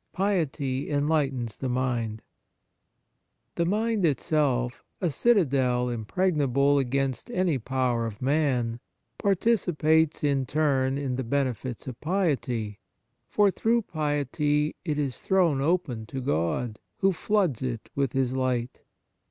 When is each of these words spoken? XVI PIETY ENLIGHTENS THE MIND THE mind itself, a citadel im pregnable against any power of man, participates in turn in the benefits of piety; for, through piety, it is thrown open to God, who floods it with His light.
XVI 0.00 0.16
PIETY 0.16 0.88
ENLIGHTENS 0.88 1.58
THE 1.58 1.68
MIND 1.68 2.22
THE 3.56 3.66
mind 3.66 4.06
itself, 4.06 4.82
a 5.02 5.10
citadel 5.10 5.90
im 5.90 6.06
pregnable 6.06 6.80
against 6.80 7.30
any 7.30 7.58
power 7.58 8.06
of 8.06 8.22
man, 8.22 8.80
participates 9.18 10.24
in 10.24 10.46
turn 10.46 10.96
in 10.96 11.16
the 11.16 11.22
benefits 11.22 11.86
of 11.86 12.00
piety; 12.00 12.80
for, 13.28 13.50
through 13.50 13.82
piety, 13.82 14.74
it 14.86 14.98
is 14.98 15.20
thrown 15.20 15.60
open 15.60 16.06
to 16.06 16.22
God, 16.22 16.78
who 17.00 17.12
floods 17.12 17.62
it 17.62 17.90
with 17.94 18.14
His 18.14 18.32
light. 18.34 18.80